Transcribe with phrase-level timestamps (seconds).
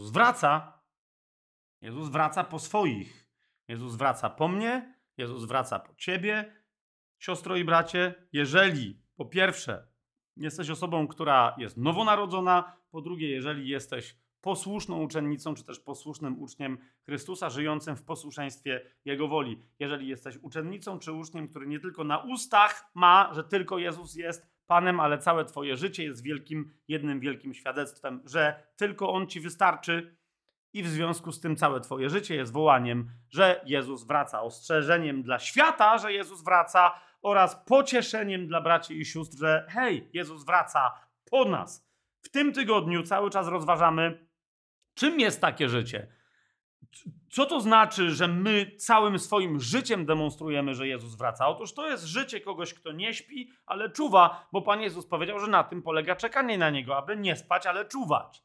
[0.00, 0.80] Jezus wraca.
[1.80, 3.28] Jezus wraca po swoich.
[3.68, 6.54] Jezus wraca po mnie, Jezus wraca po ciebie,
[7.18, 8.14] siostro i bracie.
[8.32, 9.86] Jeżeli po pierwsze
[10.36, 16.78] jesteś osobą, która jest nowonarodzona, po drugie, jeżeli jesteś posłuszną uczennicą, czy też posłusznym uczniem
[17.06, 19.62] Chrystusa, żyjącym w posłuszeństwie Jego woli.
[19.78, 24.46] Jeżeli jesteś uczennicą czy uczniem, który nie tylko na ustach ma, że tylko Jezus jest
[24.70, 30.16] Panem, ale całe Twoje życie jest wielkim, jednym wielkim świadectwem, że tylko On Ci wystarczy
[30.72, 35.38] i w związku z tym całe Twoje życie jest wołaniem, że Jezus wraca, ostrzeżeniem dla
[35.38, 40.90] świata, że Jezus wraca oraz pocieszeniem dla braci i sióstr, że hej, Jezus wraca
[41.30, 41.90] po nas.
[42.22, 44.26] W tym tygodniu cały czas rozważamy,
[44.94, 46.12] czym jest takie życie.
[47.30, 51.48] Co to znaczy, że my całym swoim życiem demonstrujemy, że Jezus wraca?
[51.48, 55.46] Otóż to jest życie kogoś, kto nie śpi, ale czuwa, bo Pan Jezus powiedział, że
[55.46, 58.42] na tym polega czekanie na Niego, aby nie spać, ale czuwać.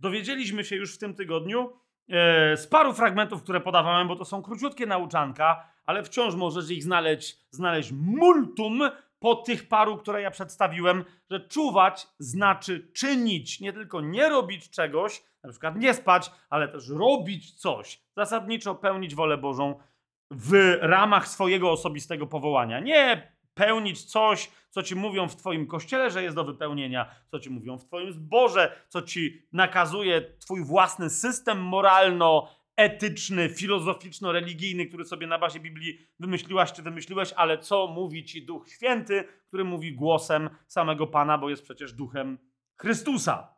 [0.00, 1.72] Dowiedzieliśmy się już w tym tygodniu
[2.08, 6.82] e, z paru fragmentów, które podawałem, bo to są króciutkie nauczanka, ale wciąż możesz ich
[6.82, 8.80] znaleźć, znaleźć multum
[9.18, 15.22] po tych paru, które ja przedstawiłem, że czuwać znaczy czynić, nie tylko nie robić czegoś,
[15.42, 18.02] na przykład nie spać, ale też robić coś.
[18.16, 19.78] Zasadniczo pełnić wolę Bożą
[20.30, 22.80] w ramach swojego osobistego powołania.
[22.80, 27.50] Nie pełnić coś, co ci mówią w Twoim kościele, że jest do wypełnienia, co ci
[27.50, 35.26] mówią w Twoim zborze, co ci nakazuje Twój własny system moralno etyczny, filozoficzno-religijny, który sobie
[35.26, 40.50] na bazie Biblii wymyśliłaś czy wymyśliłeś, ale co mówi ci Duch Święty, który mówi głosem
[40.66, 42.38] samego Pana, bo jest przecież duchem
[42.76, 43.54] Chrystusa.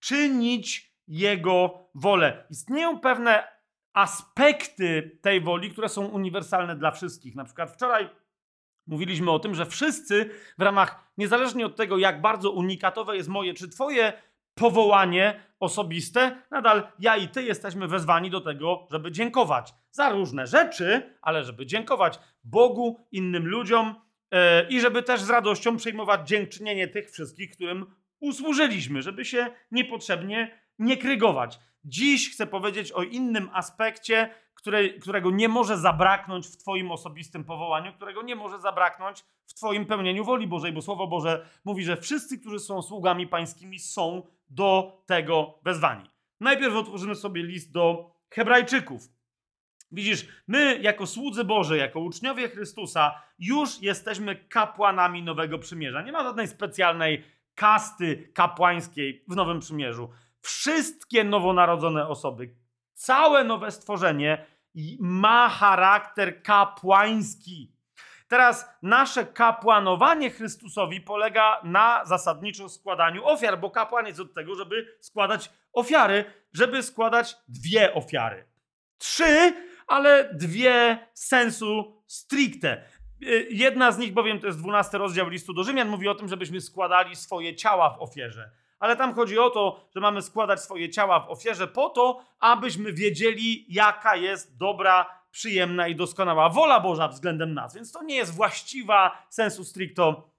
[0.00, 2.46] Czynić Jego wolę.
[2.50, 3.48] Istnieją pewne
[3.92, 7.34] aspekty tej woli, które są uniwersalne dla wszystkich.
[7.34, 8.08] Na przykład wczoraj
[8.86, 13.54] mówiliśmy o tym, że wszyscy w ramach, niezależnie od tego, jak bardzo unikatowe jest moje
[13.54, 14.12] czy Twoje
[14.54, 21.16] powołanie osobiste, nadal ja i ty jesteśmy wezwani do tego, żeby dziękować za różne rzeczy,
[21.22, 23.94] ale żeby dziękować Bogu, innym ludziom
[24.32, 27.86] yy, i żeby też z radością przyjmować dziękczynienie tych wszystkich, którym
[28.20, 31.58] usłużyliśmy, żeby się niepotrzebnie nie krygować.
[31.84, 37.92] Dziś chcę powiedzieć o innym aspekcie, które, którego nie może zabraknąć w Twoim osobistym powołaniu,
[37.92, 42.38] którego nie może zabraknąć w Twoim pełnieniu woli Bożej, bo Słowo Boże mówi, że wszyscy,
[42.38, 46.10] którzy są sługami pańskimi, są do tego wezwani.
[46.40, 49.02] Najpierw otworzymy sobie list do Hebrajczyków.
[49.92, 56.02] Widzisz, my jako słudzy Boże, jako uczniowie Chrystusa, już jesteśmy kapłanami Nowego Przymierza.
[56.02, 57.24] Nie ma żadnej specjalnej
[57.54, 60.10] kasty kapłańskiej w Nowym Przymierzu.
[60.40, 62.61] Wszystkie nowonarodzone osoby,
[63.02, 64.46] całe nowe stworzenie
[65.00, 67.72] ma charakter kapłański.
[68.28, 74.96] Teraz nasze kapłanowanie Chrystusowi polega na zasadniczo składaniu ofiar, bo kapłan jest od tego, żeby
[75.00, 78.44] składać ofiary, żeby składać dwie ofiary.
[78.98, 79.54] Trzy,
[79.86, 82.84] ale dwie sensu stricte.
[83.22, 86.28] Y, jedna z nich bowiem to jest 12 rozdział listu do Rzymian, mówi o tym,
[86.28, 88.50] żebyśmy składali swoje ciała w ofierze.
[88.82, 92.92] Ale tam chodzi o to, że mamy składać swoje ciała w ofierze po to, abyśmy
[92.92, 97.74] wiedzieli, jaka jest dobra przyjemna i doskonała wola Boża względem nas.
[97.74, 100.30] Więc to nie jest właściwa sensu stricto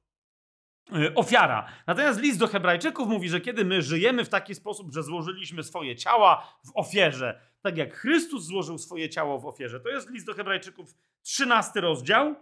[0.95, 1.67] y, ofiara.
[1.87, 5.95] Natomiast list do Hebrajczyków mówi, że kiedy my żyjemy w taki sposób, że złożyliśmy swoje
[5.95, 10.33] ciała w ofierze, tak jak Chrystus złożył swoje ciało w ofierze, to jest list do
[10.33, 12.35] Hebrajczyków, 13 rozdział.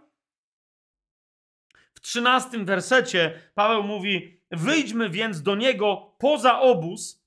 [2.02, 7.24] 13 wersecie Paweł mówi: Wyjdźmy więc do niego poza obóz,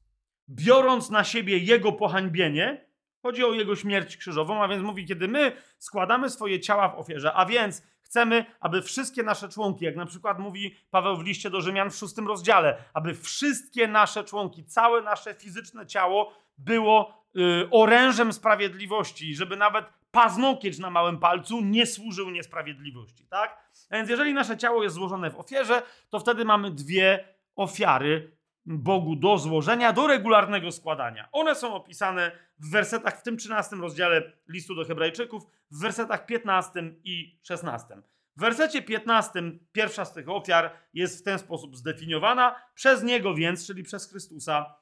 [0.49, 2.85] biorąc na siebie jego pohańbienie
[3.25, 7.33] Chodzi o jego śmierć krzyżową, a więc mówi, kiedy my składamy swoje ciała w ofierze,
[7.33, 11.61] a więc chcemy, aby wszystkie nasze członki, jak na przykład mówi Paweł w liście do
[11.61, 18.33] Rzymian w szóstym rozdziale, aby wszystkie nasze członki, całe nasze fizyczne ciało było y, orężem
[18.33, 23.64] sprawiedliwości, żeby nawet paznokieć na małym palcu nie służył niesprawiedliwości, tak?
[23.95, 28.35] Więc jeżeli nasze ciało jest złożone w ofierze, to wtedy mamy dwie ofiary
[28.65, 31.29] Bogu do złożenia, do regularnego składania.
[31.31, 36.93] One są opisane w wersetach w tym 13 rozdziale listu do Hebrajczyków, w wersetach 15
[37.03, 37.97] i 16.
[38.37, 39.41] W wersecie 15
[39.71, 42.55] pierwsza z tych ofiar jest w ten sposób zdefiniowana.
[42.73, 44.75] Przez Niego więc, czyli przez Chrystusa,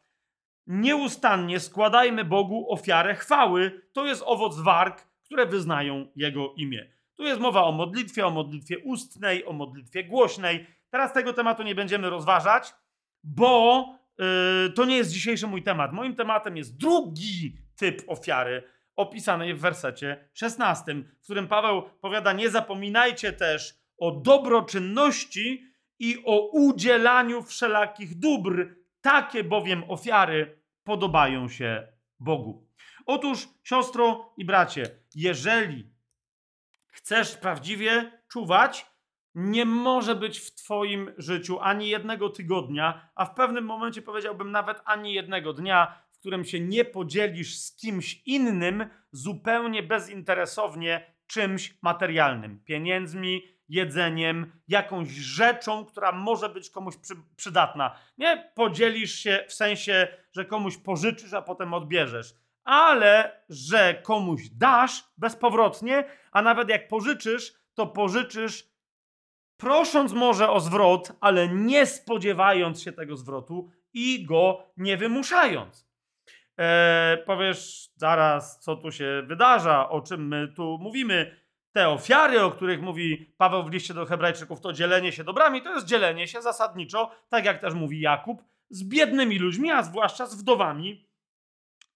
[0.67, 3.81] nieustannie składajmy Bogu ofiarę chwały.
[3.93, 6.92] To jest owoc warg, które wyznają Jego imię.
[7.15, 10.67] Tu jest mowa o modlitwie, o modlitwie ustnej, o modlitwie głośnej.
[10.89, 12.73] Teraz tego tematu nie będziemy rozważać,
[13.23, 13.85] bo
[14.19, 15.93] yy, to nie jest dzisiejszy mój temat.
[15.93, 18.63] Moim tematem jest drugi typ ofiary,
[18.95, 25.63] opisany w wersecie 16, w którym Paweł powiada: Nie zapominajcie też o dobroczynności
[25.99, 28.75] i o udzielaniu wszelakich dóbr.
[29.01, 31.87] Takie bowiem ofiary podobają się
[32.19, 32.67] Bogu.
[33.05, 34.83] Otóż, siostro i bracie,
[35.15, 35.92] jeżeli
[36.93, 38.85] chcesz prawdziwie czuwać,
[39.35, 44.81] nie może być w Twoim życiu ani jednego tygodnia, a w pewnym momencie powiedziałbym nawet
[44.85, 52.59] ani jednego dnia, w którym się nie podzielisz z kimś innym zupełnie bezinteresownie czymś materialnym
[52.59, 57.95] pieniędzmi, jedzeniem, jakąś rzeczą, która może być komuś przy, przydatna.
[58.17, 65.03] Nie podzielisz się w sensie, że komuś pożyczysz, a potem odbierzesz, ale że komuś dasz
[65.17, 68.73] bezpowrotnie, a nawet jak pożyczysz, to pożyczysz
[69.57, 75.87] prosząc może o zwrot, ale nie spodziewając się tego zwrotu i go nie wymuszając.
[76.57, 81.43] Eee, powiesz zaraz, co tu się wydarza, o czym my tu mówimy.
[81.71, 85.73] Te ofiary, o których mówi Paweł w liście do Hebrajczyków, to dzielenie się dobrami, to
[85.73, 90.35] jest dzielenie się zasadniczo, tak jak też mówi Jakub, z biednymi ludźmi, a zwłaszcza z
[90.35, 91.07] wdowami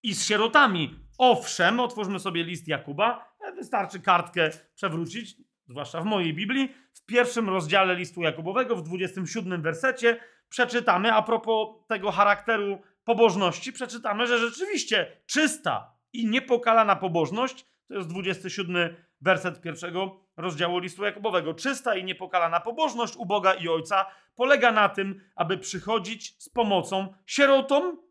[0.04, 1.00] i z sierotami.
[1.18, 5.36] Owszem, otwórzmy sobie list Jakuba, wystarczy kartkę przewrócić,
[5.68, 11.68] zwłaszcza w mojej Biblii, w pierwszym rozdziale listu Jakubowego, w 27 wersecie, przeczytamy a propos
[11.88, 20.20] tego charakteru pobożności, przeczytamy, że rzeczywiście czysta i niepokalana pobożność, to jest 27 werset pierwszego
[20.38, 21.54] rozdziału listu Jakubowego.
[21.54, 24.06] Czysta i niepokalana pobożność u Boga i Ojca
[24.36, 28.07] polega na tym, aby przychodzić z pomocą sierotom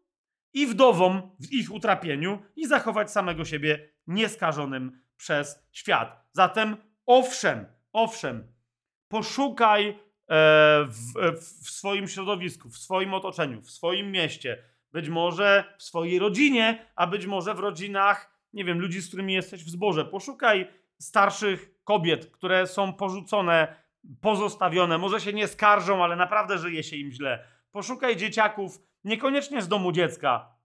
[0.56, 6.26] i wdowom w ich utrapieniu i zachować samego siebie nieskażonym przez świat.
[6.32, 6.76] Zatem
[7.06, 8.53] owszem, owszem,
[9.08, 9.94] poszukaj e,
[10.85, 14.62] w, w swoim środowisku, w swoim otoczeniu, w swoim mieście,
[14.93, 19.32] być może w swojej rodzinie, a być może w rodzinach, nie wiem, ludzi, z którymi
[19.35, 20.05] jesteś w zborze.
[20.05, 20.69] Poszukaj
[20.99, 23.76] starszych kobiet, które są porzucone,
[24.20, 27.44] pozostawione, może się nie skarżą, ale naprawdę żyje się im źle.
[27.70, 30.56] Poszukaj dzieciaków, niekoniecznie z domu dziecka,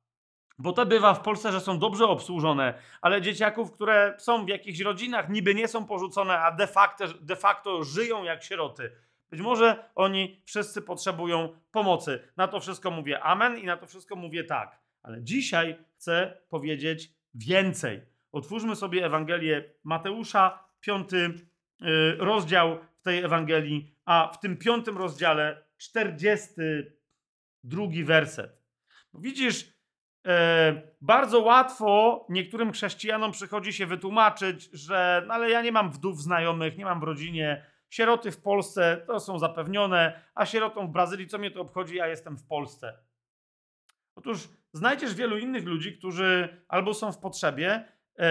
[0.57, 4.79] bo to bywa w Polsce, że są dobrze obsłużone, ale dzieciaków, które są w jakichś
[4.79, 8.91] rodzinach, niby nie są porzucone, a de facto, de facto żyją jak sieroty.
[9.29, 12.19] Być może oni wszyscy potrzebują pomocy.
[12.37, 14.79] Na to wszystko mówię amen i na to wszystko mówię tak.
[15.03, 18.01] Ale dzisiaj chcę powiedzieć więcej.
[18.31, 25.63] Otwórzmy sobie Ewangelię Mateusza, piąty y, rozdział w tej Ewangelii, a w tym piątym rozdziale
[25.77, 26.93] czterdziesty
[27.63, 28.61] drugi werset.
[29.13, 29.73] Widzisz,
[30.27, 36.21] e, bardzo łatwo niektórym chrześcijanom przychodzi się wytłumaczyć, że no ale ja nie mam wdów
[36.21, 41.27] znajomych, nie mam w rodzinie, sieroty w Polsce to są zapewnione, a sierotą w Brazylii
[41.27, 42.97] co mnie to obchodzi, ja jestem w Polsce.
[44.15, 47.85] Otóż znajdziesz wielu innych ludzi, którzy albo są w potrzebie
[48.17, 48.25] yy,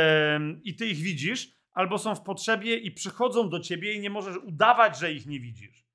[0.65, 4.37] i ty ich widzisz, albo są w potrzebie i przychodzą do ciebie i nie możesz
[4.37, 5.90] udawać, że ich nie widzisz.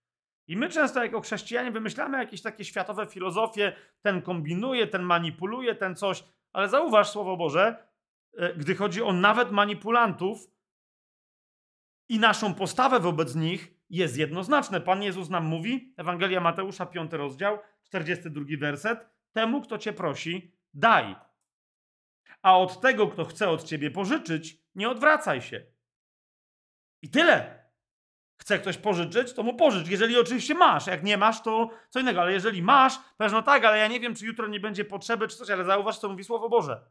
[0.47, 5.95] I my często jako chrześcijanie wymyślamy jakieś takie światowe filozofie, ten kombinuje, ten manipuluje, ten
[5.95, 7.87] coś, ale zauważ Słowo Boże,
[8.33, 10.47] yy, gdy chodzi o nawet manipulantów
[12.09, 14.81] i naszą postawę wobec nich, jest jednoznaczne.
[14.81, 21.15] Pan Jezus nam mówi, Ewangelia Mateusza, 5 rozdział, 42 werset, temu, kto cię prosi, daj.
[22.41, 25.65] A od tego, kto chce od ciebie pożyczyć, nie odwracaj się.
[27.01, 27.64] I tyle.
[28.37, 29.87] Chce ktoś pożyczyć, to mu pożycz.
[29.87, 30.87] Jeżeli oczywiście masz.
[30.87, 32.21] Jak nie masz, to co innego.
[32.21, 35.27] Ale jeżeli masz, powiesz, no tak, ale ja nie wiem, czy jutro nie będzie potrzeby,
[35.27, 36.81] czy coś, ale zauważ, co mówi Słowo Boże.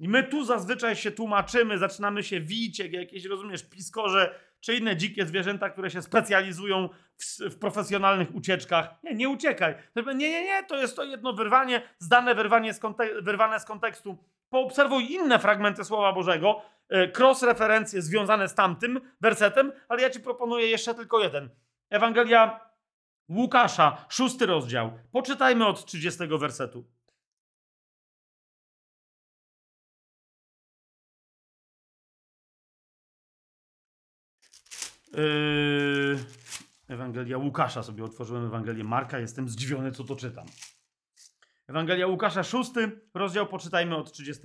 [0.00, 4.96] I my tu zazwyczaj się tłumaczymy, zaczynamy się wić, jak jakieś, rozumiesz, piskorze, czy inne
[4.96, 8.90] dzikie zwierzęta, które się specjalizują w, w profesjonalnych ucieczkach.
[9.02, 9.74] Nie, nie uciekaj.
[9.96, 12.80] Nie, nie, nie, to jest to jedno wyrwanie, zdane wyrwanie z
[13.22, 14.18] wyrwane z kontekstu.
[14.50, 20.66] Poobserwuj inne fragmenty Słowa Bożego, e, cross-referencje związane z tamtym wersetem, ale ja ci proponuję
[20.66, 21.50] jeszcze tylko jeden.
[21.90, 22.60] Ewangelia
[23.28, 24.98] Łukasza, szósty rozdział.
[25.12, 26.84] Poczytajmy od 30 wersetu.
[35.12, 36.18] Yy,
[36.88, 40.46] Ewangelia Łukasza sobie otworzyłem Ewangelię Marka, jestem zdziwiony, co to czytam.
[41.68, 44.42] Ewangelia Łukasza, szósty rozdział, poczytajmy od 30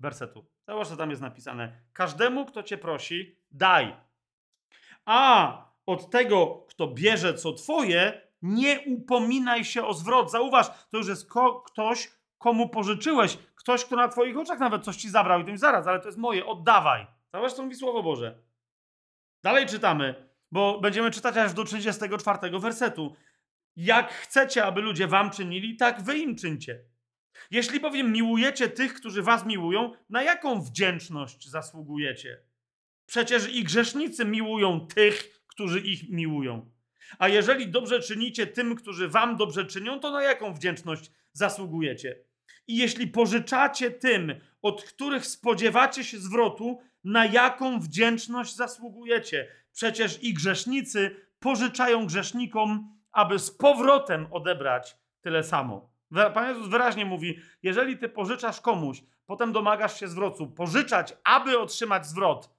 [0.00, 0.46] wersetu.
[0.68, 1.72] Zobacz, co tam jest napisane.
[1.92, 3.96] Każdemu, kto cię prosi, daj.
[5.04, 10.30] A od tego, kto bierze co twoje, nie upominaj się o zwrot.
[10.30, 13.38] Zauważ, to już jest ko ktoś, komu pożyczyłeś.
[13.54, 16.18] Ktoś, kto na twoich oczach nawet coś ci zabrał i ty zaraz, ale to jest
[16.18, 17.06] moje, oddawaj.
[17.32, 18.38] Zauważ, co mówi Słowo Boże.
[19.42, 23.16] Dalej czytamy, bo będziemy czytać aż do 34 wersetu.
[23.76, 26.84] Jak chcecie, aby ludzie wam czynili, tak wy im czyńcie.
[27.50, 32.38] Jeśli bowiem miłujecie tych, którzy was miłują, na jaką wdzięczność zasługujecie?
[33.06, 36.70] Przecież i grzesznicy miłują tych, którzy ich miłują.
[37.18, 42.18] A jeżeli dobrze czynicie tym, którzy wam dobrze czynią, to na jaką wdzięczność zasługujecie?
[42.66, 49.48] I jeśli pożyczacie tym, od których spodziewacie się zwrotu, na jaką wdzięczność zasługujecie?
[49.72, 55.92] Przecież i grzesznicy pożyczają grzesznikom, aby z powrotem odebrać tyle samo.
[56.34, 62.06] Pan Jezus wyraźnie mówi: jeżeli ty pożyczasz komuś, potem domagasz się zwrotu, pożyczać, aby otrzymać
[62.06, 62.50] zwrot,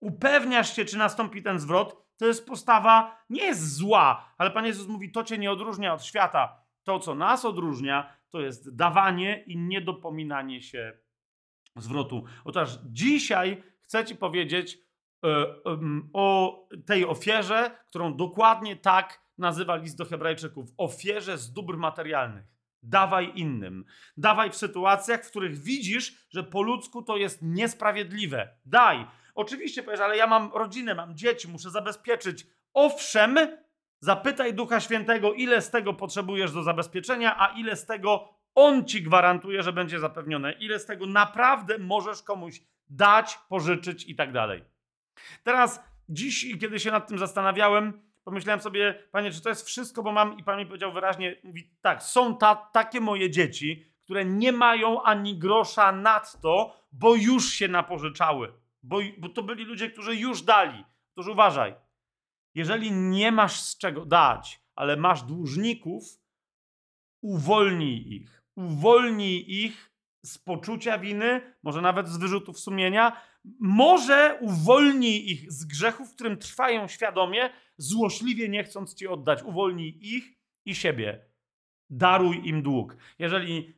[0.00, 4.88] upewniasz się, czy nastąpi ten zwrot, to jest postawa, nie jest zła, ale Pan Jezus
[4.88, 6.62] mówi: to cię nie odróżnia od świata.
[6.84, 10.98] To, co nas odróżnia, to jest dawanie i niedopominanie się
[11.76, 12.24] zwrotu.
[12.44, 14.78] Otóż dzisiaj chcę Ci powiedzieć
[15.24, 15.46] e,
[16.12, 22.44] o tej ofierze, którą dokładnie tak nazywa list do Hebrajczyków ofierze z dóbr materialnych.
[22.82, 23.84] Dawaj innym.
[24.16, 28.48] Dawaj w sytuacjach, w których widzisz, że po ludzku to jest niesprawiedliwe.
[28.64, 29.06] Daj.
[29.34, 32.46] Oczywiście powiesz, ale ja mam rodzinę, mam dzieci, muszę zabezpieczyć.
[32.74, 33.38] Owszem,
[34.00, 39.02] zapytaj Ducha Świętego, ile z tego potrzebujesz do zabezpieczenia, a ile z tego on ci
[39.02, 40.52] gwarantuje, że będzie zapewnione.
[40.52, 44.64] Ile z tego naprawdę możesz komuś dać, pożyczyć i tak dalej.
[45.42, 50.12] Teraz, dziś, kiedy się nad tym zastanawiałem, pomyślałem sobie, panie, czy to jest wszystko, bo
[50.12, 54.52] mam, i pan mi powiedział wyraźnie, mówi, tak, są ta, takie moje dzieci, które nie
[54.52, 58.52] mają ani grosza nad to, bo już się napożyczały.
[58.82, 60.84] Bo, bo to byli ludzie, którzy już dali.
[61.12, 61.74] Otóż uważaj,
[62.54, 66.04] jeżeli nie masz z czego dać, ale masz dłużników,
[67.22, 69.92] uwolnij ich uwolnij ich
[70.24, 73.16] z poczucia winy, może nawet z wyrzutów sumienia,
[73.60, 79.42] może uwolnij ich z grzechów, w którym trwają świadomie, złośliwie nie chcąc ci oddać.
[79.42, 81.24] Uwolnij ich i siebie.
[81.90, 82.96] Daruj im dług.
[83.18, 83.74] Jeżeli,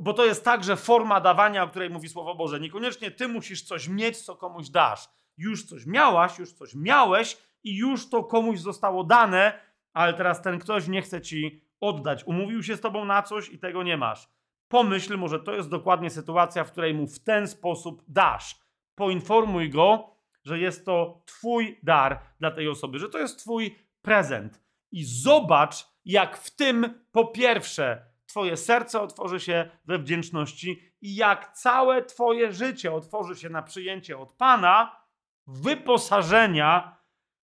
[0.00, 2.60] bo to jest także forma dawania, o której mówi Słowo Boże.
[2.60, 5.08] Niekoniecznie ty musisz coś mieć, co komuś dasz.
[5.36, 9.60] Już coś miałaś, już coś miałeś i już to komuś zostało dane,
[9.92, 12.24] ale teraz ten ktoś nie chce ci oddać.
[12.24, 14.28] Umówił się z tobą na coś i tego nie masz.
[14.68, 18.65] Pomyśl, może to jest dokładnie sytuacja, w której mu w ten sposób dasz.
[18.96, 24.62] Poinformuj go, że jest to Twój dar dla tej osoby, że to jest Twój prezent.
[24.92, 31.52] I zobacz, jak w tym po pierwsze Twoje serce otworzy się we wdzięczności i jak
[31.52, 34.96] całe Twoje życie otworzy się na przyjęcie od Pana
[35.46, 36.96] wyposażenia,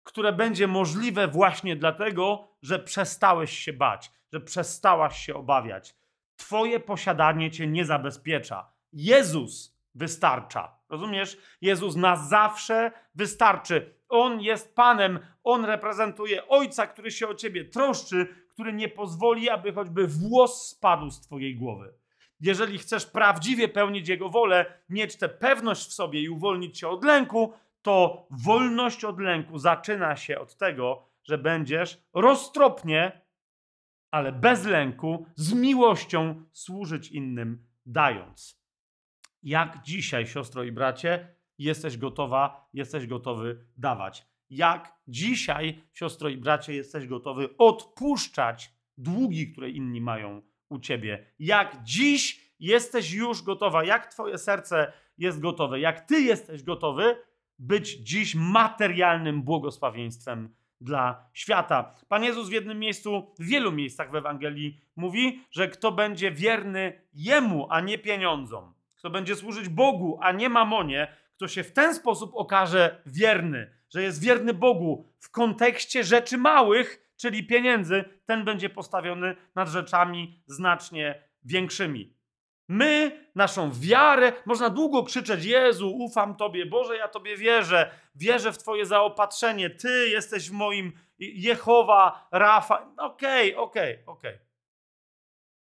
[0.02, 5.96] które będzie możliwe właśnie dlatego, że przestałeś się bać, że przestałaś się obawiać.
[6.36, 8.72] Twoje posiadanie cię nie zabezpiecza.
[8.92, 10.78] Jezus wystarcza.
[10.92, 11.38] Rozumiesz?
[11.60, 13.94] Jezus na zawsze wystarczy.
[14.08, 19.72] On jest Panem, On reprezentuje Ojca, który się o ciebie troszczy, który nie pozwoli, aby
[19.72, 21.94] choćby włos spadł z twojej głowy.
[22.40, 27.04] Jeżeli chcesz prawdziwie pełnić Jego wolę, mieć tę pewność w sobie i uwolnić się od
[27.04, 33.22] lęku, to wolność od lęku zaczyna się od tego, że będziesz roztropnie
[34.12, 38.61] ale bez lęku, z miłością służyć innym, dając.
[39.42, 44.26] Jak dzisiaj, siostro i bracie, jesteś gotowa, jesteś gotowy dawać?
[44.50, 51.26] Jak dzisiaj, siostro i bracie, jesteś gotowy odpuszczać długi, które inni mają u ciebie?
[51.38, 53.84] Jak dziś jesteś już gotowa?
[53.84, 55.80] Jak twoje serce jest gotowe?
[55.80, 57.16] Jak ty jesteś gotowy
[57.58, 61.94] być dziś materialnym błogosławieństwem dla świata.
[62.08, 67.02] Pan Jezus w jednym miejscu, w wielu miejscach w Ewangelii mówi, że kto będzie wierny
[67.12, 71.94] Jemu, a nie pieniądzom, kto będzie służyć Bogu, a nie mamonie, kto się w ten
[71.94, 78.70] sposób okaże wierny, że jest wierny Bogu w kontekście rzeczy małych, czyli pieniędzy, ten będzie
[78.70, 82.14] postawiony nad rzeczami znacznie większymi.
[82.68, 88.58] My, naszą wiarę, można długo krzyczeć: Jezu, ufam Tobie, Boże, ja Tobie wierzę, wierzę w
[88.58, 92.92] Twoje zaopatrzenie, Ty jesteś w moim Jehowa, Rafa.
[92.96, 94.34] Okej, okay, okej, okay, okej.
[94.34, 94.51] Okay.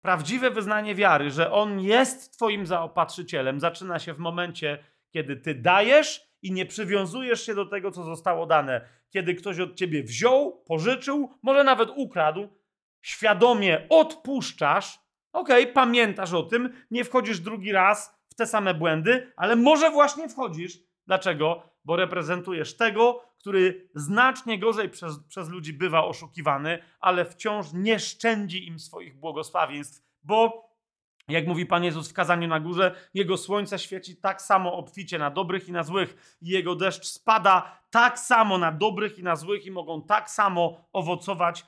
[0.06, 4.78] Prawdziwe wyznanie wiary, że On jest Twoim zaopatrzycielem, zaczyna się w momencie,
[5.10, 8.88] kiedy Ty dajesz i nie przywiązujesz się do tego, co zostało dane.
[9.10, 12.48] Kiedy ktoś od Ciebie wziął, pożyczył, może nawet ukradł,
[13.02, 14.98] świadomie odpuszczasz
[15.32, 19.90] Okej, okay, pamiętasz o tym, nie wchodzisz drugi raz w te same błędy, ale może
[19.90, 20.78] właśnie wchodzisz.
[21.06, 21.62] Dlaczego?
[21.84, 28.66] Bo reprezentujesz tego, który znacznie gorzej przez, przez ludzi bywa oszukiwany, ale wciąż nie szczędzi
[28.66, 30.66] im swoich błogosławieństw, bo
[31.28, 35.31] jak mówi Pan Jezus w kazaniu na górze, Jego słońce świeci tak samo obficie na
[35.31, 39.66] dobrych i na złych, i Jego deszcz spada tak samo na dobrych i na złych,
[39.66, 41.66] i mogą tak samo owocować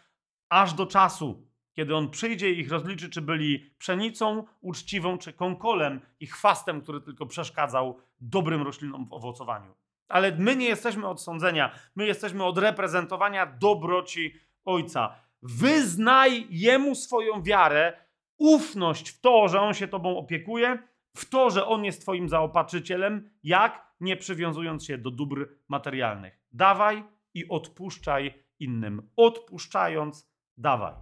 [0.49, 6.01] aż do czasu, kiedy on przyjdzie i ich rozliczy, czy byli pszenicą uczciwą, czy konkolem
[6.21, 9.75] i chwastem, który tylko przeszkadzał dobrym roślinom w owocowaniu.
[10.09, 14.35] Ale my nie jesteśmy od sądzenia, my jesteśmy od reprezentowania dobroci
[14.65, 15.15] Ojca.
[15.43, 17.93] Wyznaj Jemu swoją wiarę,
[18.39, 20.79] ufność w to, że On się tobą opiekuje,
[21.17, 26.39] w to, że On jest twoim zaopatrzycielem, jak nie przywiązując się do dóbr materialnych.
[26.53, 29.11] Dawaj i odpuszczaj innym.
[29.17, 30.95] Odpuszczając, dawaj.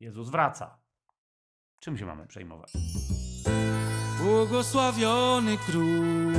[0.00, 0.78] Jezus wraca.
[1.80, 2.72] Czym się mamy przejmować?
[4.18, 6.32] Błogosławiony król,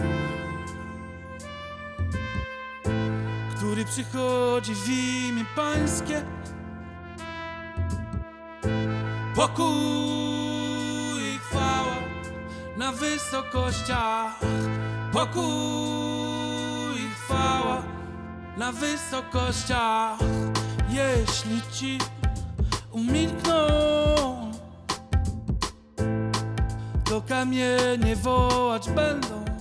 [3.65, 6.22] który przychodzi w imię Pańskie.
[9.36, 9.65] Pokój
[11.36, 11.95] i chwała
[12.77, 14.39] na wysokościach.
[15.13, 15.43] Pokój
[16.95, 17.81] i chwała
[18.57, 20.19] na wysokościach.
[20.89, 21.98] Jeśli ci
[22.91, 23.67] umilkną
[27.05, 29.54] to kamienie wołać będą.